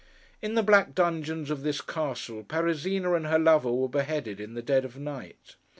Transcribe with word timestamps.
In 0.41 0.55
the 0.55 0.63
black 0.63 0.95
dungeons 0.95 1.51
of 1.51 1.61
this 1.61 1.79
castle, 1.79 2.43
Parisina 2.43 3.13
and 3.15 3.27
her 3.27 3.37
lover 3.37 3.71
were 3.71 3.87
beheaded 3.87 4.39
in 4.39 4.55
the 4.55 4.63
dead 4.63 4.83
of 4.83 4.97
night. 4.97 5.57